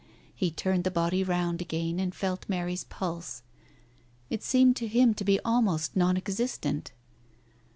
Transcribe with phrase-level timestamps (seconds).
[0.33, 3.43] He turned the body round again, and felt Mary's pulse.
[4.31, 6.91] It seemed to him to be almost non existent.